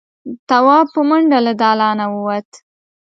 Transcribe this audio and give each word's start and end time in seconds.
تواب 0.49 0.85
په 0.95 1.01
منډه 1.09 1.39
له 1.45 1.53
دالانه 1.61 2.05
ووت. 2.13 2.49